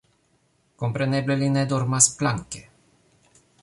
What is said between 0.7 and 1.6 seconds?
Kompreneble, li